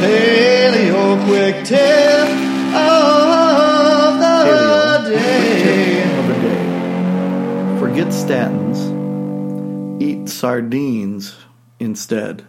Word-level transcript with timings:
Paleo 0.00 1.24
quick 1.26 1.64
tip 1.64 2.28
of 2.74 4.18
the 4.20 5.10
day. 5.10 6.02
Of 6.18 6.26
the 6.28 6.34
day. 6.34 7.78
Forget 7.78 8.08
statins. 8.08 8.78
Eat 10.02 10.28
sardines 10.28 11.36
instead. 11.80 12.44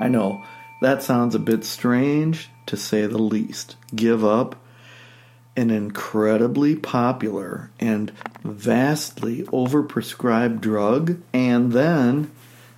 I 0.00 0.08
know, 0.08 0.42
that 0.80 1.02
sounds 1.02 1.34
a 1.34 1.40
bit 1.40 1.64
strange 1.64 2.48
to 2.66 2.76
say 2.76 3.06
the 3.06 3.18
least. 3.18 3.76
Give 3.94 4.24
up 4.24 4.56
an 5.56 5.70
incredibly 5.70 6.76
popular 6.76 7.70
and 7.80 8.12
vastly 8.44 9.42
overprescribed 9.44 10.60
drug 10.60 11.20
and 11.32 11.72
then 11.72 12.30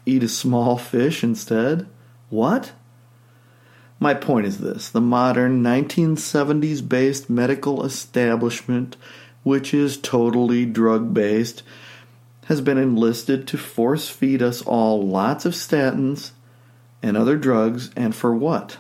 eat 0.06 0.22
a 0.22 0.29
small 0.29 0.79
fish 0.79 1.22
instead? 1.22 1.86
What? 2.30 2.72
My 3.98 4.14
point 4.14 4.46
is 4.46 4.58
this 4.58 4.88
the 4.88 5.00
modern 5.00 5.62
1970s 5.62 6.88
based 6.88 7.29
medical 7.29 7.84
establishment, 7.84 8.96
which 9.43 9.75
is 9.75 9.98
totally 9.98 10.64
drug 10.64 11.12
based, 11.12 11.62
has 12.46 12.62
been 12.62 12.79
enlisted 12.79 13.46
to 13.48 13.58
force 13.58 14.08
feed 14.08 14.43
us 14.43 14.62
all 14.62 15.07
lots 15.07 15.44
of 15.44 15.52
statins 15.52 16.30
and 17.02 17.16
other 17.16 17.36
drugs, 17.36 17.90
and 17.94 18.14
for 18.14 18.35
what? 18.35 18.79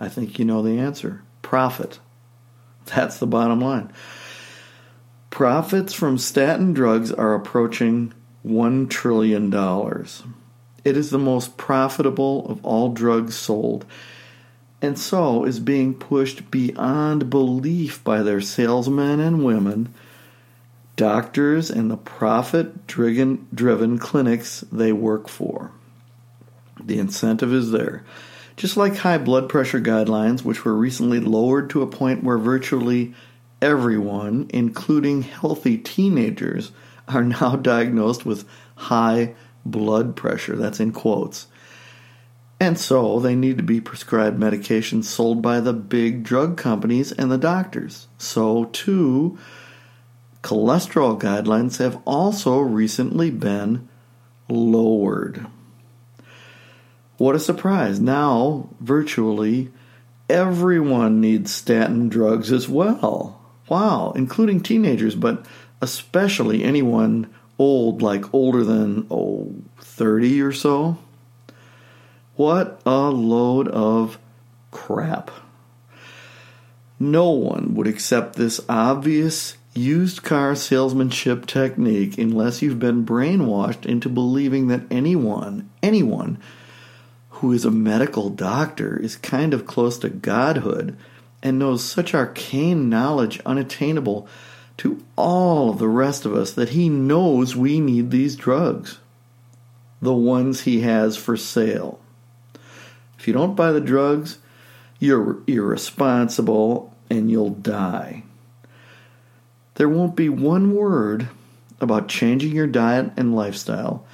I 0.00 0.08
think 0.08 0.38
you 0.38 0.44
know 0.44 0.62
the 0.62 0.78
answer 0.78 1.22
profit. 1.40 1.98
That's 2.86 3.18
the 3.18 3.26
bottom 3.26 3.60
line. 3.60 3.92
Profits 5.30 5.92
from 5.92 6.18
statin 6.18 6.72
drugs 6.72 7.12
are 7.12 7.34
approaching 7.34 8.12
$1 8.46 8.90
trillion. 8.90 9.50
It 10.84 10.96
is 10.96 11.10
the 11.10 11.18
most 11.18 11.56
profitable 11.56 12.46
of 12.48 12.64
all 12.64 12.88
drugs 12.90 13.36
sold, 13.36 13.84
and 14.80 14.98
so 14.98 15.44
is 15.44 15.60
being 15.60 15.94
pushed 15.94 16.50
beyond 16.50 17.30
belief 17.30 18.02
by 18.02 18.22
their 18.22 18.40
salesmen 18.40 19.20
and 19.20 19.44
women, 19.44 19.94
doctors, 20.96 21.70
and 21.70 21.90
the 21.90 21.96
profit 21.96 22.86
driven 22.86 23.98
clinics 23.98 24.64
they 24.72 24.92
work 24.92 25.28
for. 25.28 25.70
The 26.84 26.98
incentive 26.98 27.52
is 27.52 27.70
there. 27.70 28.04
Just 28.56 28.76
like 28.76 28.96
high 28.96 29.18
blood 29.18 29.48
pressure 29.48 29.80
guidelines, 29.80 30.42
which 30.42 30.64
were 30.64 30.74
recently 30.74 31.20
lowered 31.20 31.70
to 31.70 31.82
a 31.82 31.86
point 31.86 32.24
where 32.24 32.38
virtually 32.38 33.14
everyone, 33.60 34.50
including 34.50 35.22
healthy 35.22 35.78
teenagers, 35.78 36.72
are 37.08 37.24
now 37.24 37.56
diagnosed 37.56 38.26
with 38.26 38.44
high 38.74 39.34
blood 39.64 40.16
pressure. 40.16 40.56
That's 40.56 40.80
in 40.80 40.92
quotes. 40.92 41.46
And 42.60 42.78
so 42.78 43.18
they 43.18 43.34
need 43.34 43.56
to 43.56 43.64
be 43.64 43.80
prescribed 43.80 44.38
medications 44.38 45.04
sold 45.04 45.42
by 45.42 45.58
the 45.58 45.72
big 45.72 46.22
drug 46.22 46.56
companies 46.56 47.10
and 47.10 47.30
the 47.30 47.38
doctors. 47.38 48.06
So, 48.18 48.66
too, 48.66 49.36
cholesterol 50.42 51.20
guidelines 51.20 51.78
have 51.78 52.00
also 52.04 52.60
recently 52.60 53.30
been 53.30 53.88
lowered. 54.48 55.46
What 57.18 57.34
a 57.34 57.40
surprise. 57.40 58.00
Now, 58.00 58.68
virtually 58.80 59.72
everyone 60.28 61.20
needs 61.20 61.52
statin 61.52 62.08
drugs 62.08 62.50
as 62.52 62.68
well. 62.68 63.40
Wow, 63.68 64.12
including 64.16 64.60
teenagers, 64.60 65.14
but 65.14 65.46
especially 65.80 66.62
anyone 66.62 67.28
old, 67.58 68.02
like 68.02 68.32
older 68.34 68.64
than, 68.64 69.06
oh, 69.10 69.54
30 69.78 70.42
or 70.42 70.52
so. 70.52 70.98
What 72.36 72.80
a 72.86 73.10
load 73.10 73.68
of 73.68 74.18
crap. 74.70 75.30
No 76.98 77.30
one 77.30 77.74
would 77.74 77.86
accept 77.86 78.36
this 78.36 78.60
obvious 78.68 79.56
used 79.74 80.22
car 80.22 80.54
salesmanship 80.54 81.46
technique 81.46 82.18
unless 82.18 82.62
you've 82.62 82.78
been 82.78 83.04
brainwashed 83.04 83.86
into 83.86 84.08
believing 84.08 84.68
that 84.68 84.82
anyone, 84.90 85.70
anyone, 85.82 86.38
who 87.30 87.52
is 87.52 87.64
a 87.64 87.70
medical 87.70 88.30
doctor 88.30 88.96
is 88.96 89.16
kind 89.16 89.52
of 89.52 89.66
close 89.66 89.98
to 89.98 90.08
godhood 90.08 90.96
and 91.42 91.58
knows 91.58 91.82
such 91.82 92.14
arcane 92.14 92.88
knowledge 92.88 93.40
unattainable 93.44 94.28
to 94.78 95.04
all 95.16 95.70
of 95.70 95.78
the 95.78 95.88
rest 95.88 96.24
of 96.24 96.34
us 96.34 96.52
that 96.52 96.70
he 96.70 96.88
knows 96.88 97.54
we 97.54 97.80
need 97.80 98.10
these 98.10 98.36
drugs. 98.36 98.98
The 100.00 100.14
ones 100.14 100.62
he 100.62 100.80
has 100.80 101.16
for 101.16 101.36
sale. 101.36 102.00
If 103.18 103.28
you 103.28 103.32
don't 103.32 103.54
buy 103.54 103.70
the 103.70 103.80
drugs, 103.80 104.38
you're 104.98 105.38
irresponsible 105.46 106.92
and 107.08 107.30
you'll 107.30 107.50
die. 107.50 108.24
There 109.74 109.88
won't 109.88 110.16
be 110.16 110.28
one 110.28 110.74
word 110.74 111.28
about 111.80 112.08
changing 112.08 112.54
your 112.54 112.66
diet 112.66 113.12
and 113.16 113.34
lifestyle, 113.34 114.04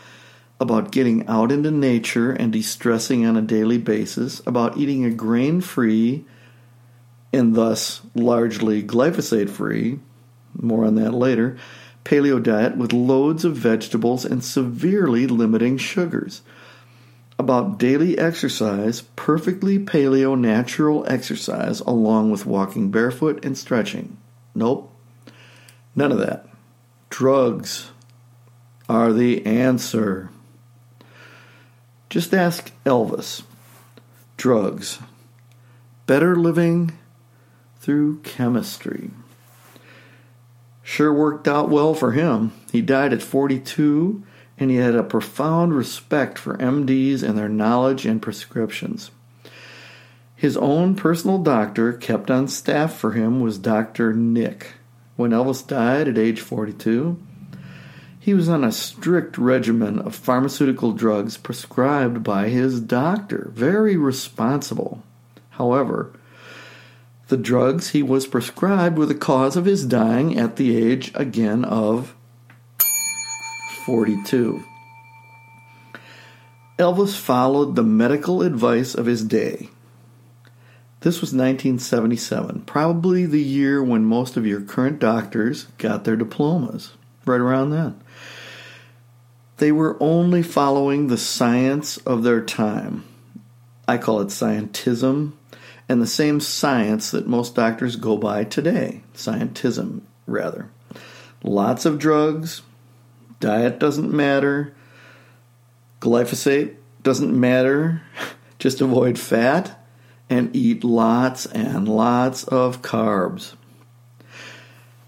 about 0.61 0.91
getting 0.91 1.27
out 1.27 1.53
into 1.53 1.71
nature 1.71 2.33
and 2.33 2.53
de 2.53 2.63
stressing 2.63 3.25
on 3.25 3.37
a 3.37 3.43
daily 3.43 3.79
basis, 3.79 4.41
about 4.47 4.77
eating 4.77 5.05
a 5.05 5.11
grain 5.11 5.61
free 5.61 6.25
and 7.33 7.55
thus 7.55 8.01
largely 8.15 8.83
glyphosate 8.83 9.51
free, 9.51 10.01
more 10.55 10.85
on 10.85 10.95
that 10.97 11.13
later, 11.13 11.57
paleo 12.05 12.43
diet 12.43 12.77
with 12.77 12.93
loads 12.93 13.45
of 13.45 13.57
vegetables 13.57 14.25
and 14.25 14.43
severely 14.43 15.27
limiting 15.27 15.77
sugars. 15.77 16.43
About 17.39 17.79
daily 17.79 18.19
exercise, 18.19 19.03
perfectly 19.15 19.79
paleo 19.79 20.39
natural 20.39 21.05
exercise, 21.07 21.81
along 21.81 22.31
with 22.31 22.47
walking 22.47 22.91
barefoot 22.91 23.45
and 23.45 23.57
stretching. 23.57 24.17
Nope, 24.55 24.93
none 25.95 26.11
of 26.11 26.19
that. 26.19 26.49
Drugs 27.11 27.91
are 28.89 29.13
the 29.13 29.45
answer. 29.47 30.31
Just 32.11 32.33
ask 32.33 32.73
Elvis. 32.85 33.43
Drugs. 34.37 34.99
Better 36.07 36.35
living 36.37 36.93
through 37.81 38.21
chemistry. 38.21 39.11
Sure 40.91 41.13
worked 41.13 41.47
out 41.47 41.69
well 41.69 41.93
for 41.93 42.13
him. 42.13 42.51
He 42.73 42.81
died 42.81 43.13
at 43.13 43.23
42 43.23 44.23
and 44.57 44.71
he 44.71 44.79
had 44.79 44.95
a 44.95 45.03
profound 45.03 45.75
respect 45.75 46.39
for 46.39 46.57
MDs 46.57 47.23
and 47.23 47.37
their 47.37 47.49
knowledge 47.49 48.07
and 48.07 48.23
prescriptions. 48.23 49.11
His 50.35 50.57
own 50.57 50.95
personal 50.95 51.43
doctor 51.43 51.93
kept 51.93 52.31
on 52.31 52.49
staff 52.49 52.95
for 52.95 53.13
him 53.13 53.41
was 53.41 53.59
Dr. 53.59 54.15
Nick. 54.15 54.77
When 55.17 55.33
Elvis 55.33 55.65
died 55.65 56.09
at 56.09 56.17
age 56.17 56.41
42, 56.41 57.21
he 58.19 58.33
was 58.33 58.49
on 58.49 58.65
a 58.65 58.73
strict 58.73 59.37
regimen 59.37 59.99
of 59.99 60.15
pharmaceutical 60.15 60.93
drugs 60.93 61.37
prescribed 61.37 62.25
by 62.25 62.49
his 62.49 62.81
doctor. 62.81 63.51
Very 63.53 63.99
responsible. 63.99 65.03
However, 65.51 66.18
the 67.29 67.37
drugs 67.37 67.91
he 67.91 68.03
was 68.03 68.27
prescribed 68.27 68.99
were 68.99 69.07
the 69.07 69.15
cause 69.15 69.57
of 69.57 69.67
his 69.67 69.85
dying 69.85 70.39
at 70.39 70.57
the 70.57 70.77
age 70.77 71.13
again 71.15 71.65
of 71.65 72.15
42. 73.85 74.65
Elvis 76.79 77.17
followed 77.17 77.77
the 77.77 77.83
medical 77.83 78.43
advice 78.43 78.95
of 78.95 79.07
his 79.07 79.25
day. 79.25 79.69
This 81.01 81.21
was 81.21 81.33
1977, 81.33 82.63
probably 82.63 83.25
the 83.25 83.43
year 83.43 83.83
when 83.83 84.05
most 84.05 84.37
of 84.37 84.47
your 84.47 84.61
current 84.61 84.99
doctors 84.99 85.65
got 85.77 86.05
their 86.05 86.17
diplomas, 86.17 86.95
right 87.25 87.41
around 87.41 87.71
then. 87.71 88.01
They 89.59 89.71
were 89.71 89.97
only 90.01 90.43
following 90.43 91.07
the 91.07 91.19
science 91.19 91.99
of 91.99 92.23
their 92.23 92.41
time. 92.41 93.05
I 93.87 93.99
call 93.99 94.21
it 94.21 94.29
scientism, 94.29 95.33
and 95.89 96.03
the 96.03 96.07
same 96.07 96.41
science 96.41 97.11
that 97.11 97.27
most 97.27 97.55
doctors 97.55 97.97
go 97.97 98.17
by 98.17 98.45
today. 98.45 99.03
Scientism, 99.15 100.03
rather. 100.27 100.71
Lots 101.43 101.87
of 101.87 101.99
drugs, 101.99 102.63
diet 103.41 103.79
doesn't 103.79 104.13
matter, 104.13 104.75
glyphosate 106.01 106.77
doesn't 107.03 107.39
matter, 107.39 108.03
just 108.59 108.81
avoid 108.81 109.19
fat 109.19 109.79
and 110.29 110.55
eat 110.55 110.85
lots 110.85 111.47
and 111.47 111.89
lots 111.89 112.45
of 112.45 112.83
carbs. 112.83 113.55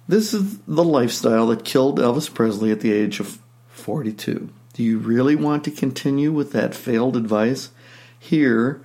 This 0.08 0.34
is 0.34 0.58
the 0.66 0.84
lifestyle 0.84 1.48
that 1.48 1.64
killed 1.64 1.98
Elvis 1.98 2.32
Presley 2.32 2.72
at 2.72 2.80
the 2.80 2.92
age 2.92 3.20
of 3.20 3.38
42. 3.68 4.48
Do 4.72 4.82
you 4.82 4.98
really 4.98 5.36
want 5.36 5.62
to 5.64 5.70
continue 5.70 6.32
with 6.32 6.52
that 6.52 6.74
failed 6.74 7.16
advice? 7.16 7.70
Here, 8.18 8.80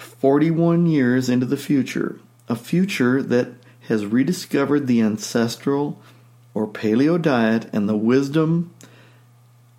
41 0.00 0.86
years 0.86 1.28
into 1.28 1.46
the 1.46 1.56
future, 1.56 2.18
a 2.48 2.56
future 2.56 3.22
that 3.22 3.48
has 3.88 4.06
rediscovered 4.06 4.86
the 4.86 5.00
ancestral 5.00 6.00
or 6.54 6.66
paleo 6.66 7.20
diet 7.20 7.68
and 7.72 7.88
the 7.88 7.96
wisdom 7.96 8.72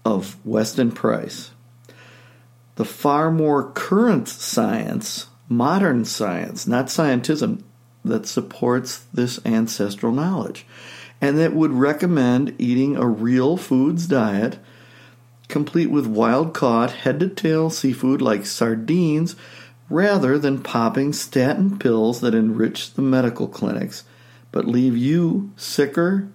of 0.05 0.37
Weston 0.45 0.91
Price. 0.91 1.51
the 2.75 2.85
far 2.85 3.29
more 3.29 3.71
current 3.71 4.27
science, 4.27 5.27
modern 5.49 6.05
science, 6.05 6.65
not 6.65 6.87
scientism, 6.87 7.61
that 8.03 8.25
supports 8.25 9.05
this 9.13 9.39
ancestral 9.45 10.11
knowledge 10.11 10.65
and 11.21 11.37
that 11.37 11.53
would 11.53 11.71
recommend 11.71 12.55
eating 12.57 12.97
a 12.97 13.07
real 13.07 13.55
foods 13.55 14.07
diet 14.07 14.57
complete 15.47 15.91
with 15.91 16.07
wild 16.07 16.53
caught 16.53 16.91
head 16.91 17.19
to 17.19 17.27
tail 17.27 17.69
seafood 17.69 18.21
like 18.21 18.45
sardines 18.45 19.35
rather 19.91 20.39
than 20.39 20.63
popping 20.63 21.13
statin 21.13 21.77
pills 21.77 22.21
that 22.21 22.33
enrich 22.33 22.93
the 22.93 23.01
medical 23.01 23.47
clinics 23.47 24.03
but 24.51 24.67
leave 24.67 24.97
you 24.97 25.51
sicker 25.55 26.29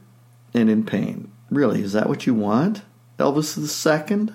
and 0.54 0.70
in 0.70 0.84
pain. 0.84 1.30
Really, 1.50 1.82
is 1.82 1.92
that 1.92 2.08
what 2.08 2.26
you 2.26 2.34
want? 2.34 2.82
Elvis 3.18 3.56
II? 3.58 4.34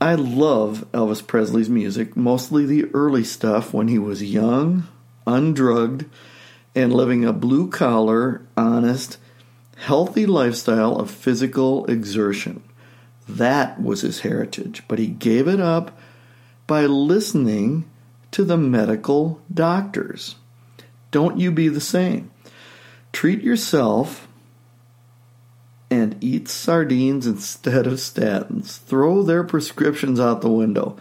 I 0.00 0.14
love 0.14 0.86
Elvis 0.92 1.26
Presley's 1.26 1.70
music, 1.70 2.16
mostly 2.16 2.66
the 2.66 2.84
early 2.92 3.24
stuff 3.24 3.72
when 3.72 3.88
he 3.88 3.98
was 3.98 4.22
young, 4.22 4.86
undrugged, 5.26 6.04
and 6.74 6.92
living 6.92 7.24
a 7.24 7.32
blue 7.32 7.68
collar, 7.68 8.46
honest, 8.56 9.16
healthy 9.78 10.26
lifestyle 10.26 10.96
of 10.96 11.10
physical 11.10 11.86
exertion. 11.86 12.62
That 13.28 13.82
was 13.82 14.02
his 14.02 14.20
heritage, 14.20 14.82
but 14.86 14.98
he 14.98 15.06
gave 15.06 15.48
it 15.48 15.60
up 15.60 15.98
by 16.66 16.86
listening 16.86 17.88
to 18.32 18.44
the 18.44 18.56
medical 18.56 19.40
doctors. 19.52 20.36
Don't 21.10 21.38
you 21.38 21.50
be 21.50 21.68
the 21.68 21.80
same. 21.80 22.30
Treat 23.12 23.42
yourself 23.42 24.28
and 25.90 26.16
eat 26.20 26.48
sardines 26.48 27.26
instead 27.26 27.86
of 27.86 27.94
statins. 27.94 28.78
Throw 28.78 29.22
their 29.22 29.44
prescriptions 29.44 30.18
out 30.18 30.40
the 30.40 30.50
window 30.50 30.96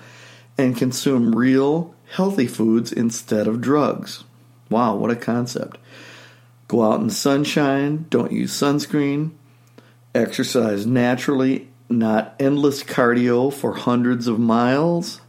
and 0.57 0.77
consume 0.77 1.35
real, 1.35 1.93
healthy 2.11 2.47
foods 2.47 2.91
instead 2.91 3.47
of 3.47 3.61
drugs. 3.61 4.23
Wow, 4.69 4.95
what 4.95 5.11
a 5.11 5.15
concept. 5.15 5.77
Go 6.67 6.83
out 6.83 7.01
in 7.01 7.07
the 7.07 7.13
sunshine, 7.13 8.05
don't 8.09 8.31
use 8.31 8.53
sunscreen, 8.53 9.31
exercise 10.13 10.85
naturally, 10.85 11.67
not 11.89 12.35
endless 12.39 12.83
cardio 12.83 13.53
for 13.53 13.75
hundreds 13.75 14.27
of 14.27 14.39
miles, 14.39 15.21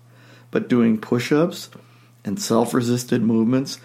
but 0.57 0.71
doing 0.71 0.97
push 0.97 1.33
ups 1.33 1.69
and 2.25 2.41
self 2.41 2.73
resisted 2.73 3.23
movements, 3.23 3.79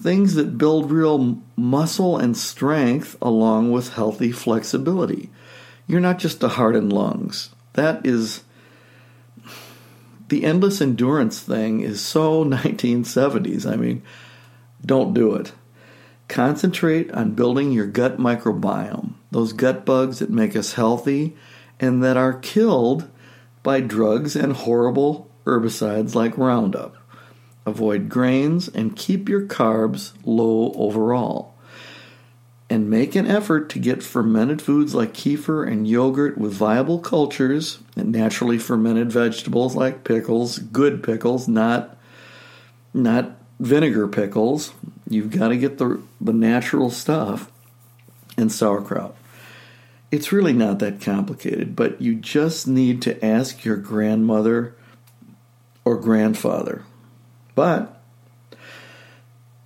things 0.00 0.34
that 0.34 0.56
build 0.56 0.88
real 0.88 1.42
muscle 1.56 2.16
and 2.16 2.36
strength 2.36 3.16
along 3.20 3.72
with 3.72 3.94
healthy 3.94 4.30
flexibility. 4.30 5.30
You're 5.88 5.98
not 5.98 6.20
just 6.20 6.40
a 6.44 6.46
heart 6.46 6.76
and 6.76 6.92
lungs. 6.92 7.50
That 7.72 8.06
is 8.06 8.44
the 10.28 10.44
endless 10.44 10.80
endurance 10.80 11.40
thing 11.40 11.80
is 11.80 12.00
so 12.00 12.44
1970s. 12.44 13.68
I 13.68 13.74
mean, 13.74 14.04
don't 14.86 15.14
do 15.14 15.34
it. 15.34 15.50
Concentrate 16.28 17.10
on 17.10 17.34
building 17.34 17.72
your 17.72 17.88
gut 17.88 18.18
microbiome, 18.18 19.14
those 19.32 19.52
gut 19.52 19.84
bugs 19.84 20.20
that 20.20 20.30
make 20.30 20.54
us 20.54 20.74
healthy 20.74 21.36
and 21.80 22.00
that 22.04 22.16
are 22.16 22.34
killed 22.34 23.10
by 23.64 23.80
drugs 23.80 24.36
and 24.36 24.52
horrible 24.52 25.31
herbicides 25.44 26.14
like 26.14 26.38
Roundup. 26.38 26.96
Avoid 27.64 28.08
grains 28.08 28.68
and 28.68 28.96
keep 28.96 29.28
your 29.28 29.46
carbs 29.46 30.12
low 30.24 30.72
overall. 30.74 31.54
And 32.68 32.88
make 32.88 33.14
an 33.14 33.26
effort 33.26 33.68
to 33.70 33.78
get 33.78 34.02
fermented 34.02 34.62
foods 34.62 34.94
like 34.94 35.12
kefir 35.12 35.70
and 35.70 35.86
yogurt 35.86 36.38
with 36.38 36.54
viable 36.54 36.98
cultures 36.98 37.80
and 37.96 38.10
naturally 38.10 38.58
fermented 38.58 39.12
vegetables 39.12 39.76
like 39.76 40.04
pickles, 40.04 40.58
good 40.58 41.02
pickles, 41.02 41.46
not 41.46 41.96
not 42.94 43.36
vinegar 43.60 44.08
pickles. 44.08 44.72
You've 45.08 45.30
got 45.30 45.48
to 45.48 45.56
get 45.56 45.78
the, 45.78 46.02
the 46.20 46.32
natural 46.32 46.90
stuff 46.90 47.50
and 48.36 48.50
sauerkraut. 48.50 49.14
It's 50.10 50.32
really 50.32 50.52
not 50.52 50.78
that 50.80 51.00
complicated, 51.00 51.74
but 51.76 52.00
you 52.00 52.14
just 52.14 52.66
need 52.66 53.00
to 53.02 53.24
ask 53.24 53.64
your 53.64 53.76
grandmother 53.76 54.74
or 55.84 55.96
grandfather. 55.96 56.84
But 57.54 58.02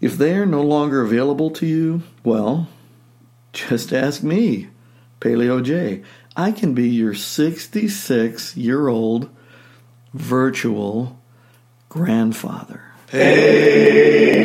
if 0.00 0.16
they 0.18 0.34
are 0.34 0.46
no 0.46 0.62
longer 0.62 1.02
available 1.02 1.50
to 1.52 1.66
you, 1.66 2.02
well, 2.24 2.68
just 3.52 3.92
ask 3.92 4.22
me, 4.22 4.68
Paleo 5.20 5.62
J. 5.64 6.02
I 6.36 6.52
can 6.52 6.74
be 6.74 6.88
your 6.88 7.14
66 7.14 8.56
year 8.56 8.88
old 8.88 9.30
virtual 10.12 11.18
grandfather. 11.88 12.82
Paleo. 13.08 14.36